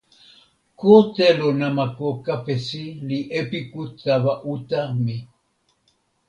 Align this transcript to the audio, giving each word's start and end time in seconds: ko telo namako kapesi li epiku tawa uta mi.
ko 0.79 0.93
telo 1.15 1.47
namako 1.59 2.07
kapesi 2.25 2.83
li 3.07 3.19
epiku 3.39 3.81
tawa 4.01 4.33
uta 4.53 4.81
mi. 5.03 5.17